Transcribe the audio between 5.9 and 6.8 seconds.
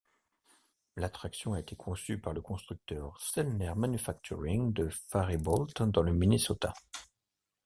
le Minnesota.